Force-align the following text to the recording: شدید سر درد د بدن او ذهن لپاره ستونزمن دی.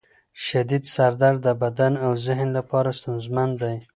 شدید 0.45 0.83
سر 0.93 1.11
درد 1.21 1.39
د 1.47 1.49
بدن 1.63 1.93
او 2.05 2.11
ذهن 2.25 2.47
لپاره 2.57 2.89
ستونزمن 2.99 3.49
دی. 3.61 3.75